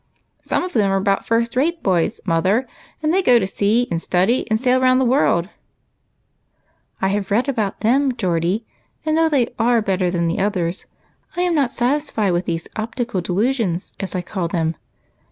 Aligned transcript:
"Some 0.41 0.63
of 0.63 0.73
them 0.73 0.89
are 0.89 0.97
about 0.97 1.27
first 1.27 1.55
rate 1.55 1.83
boys, 1.83 2.19
mother; 2.25 2.67
and 3.03 3.13
they 3.13 3.21
go 3.21 3.37
to 3.37 3.45
sea 3.45 3.87
and 3.91 4.01
study, 4.01 4.49
and 4.49 4.59
sail 4.59 4.81
round 4.81 4.99
the 4.99 5.05
world, 5.05 5.47
having 6.99 6.99
great 7.01 7.05
larks 7.05 7.05
all 7.05 7.05
the 7.05 7.05
way."" 7.05 7.11
I 7.11 7.13
have 7.13 7.31
read 7.31 7.49
about 7.49 7.79
them, 7.81 8.11
Geordie, 8.17 8.65
and 9.05 9.15
though 9.15 9.29
they 9.29 9.53
are 9.59 9.79
better 9.79 10.09
than 10.09 10.25
the 10.25 10.39
others, 10.39 10.87
I 11.37 11.41
am 11.41 11.53
not 11.53 11.71
satisfied 11.71 12.31
with 12.33 12.45
these 12.45 12.67
ojytical 12.75 13.21
delusions, 13.21 13.93
as 13.99 14.15
I 14.15 14.23
call 14.23 14.47
them. 14.47 14.75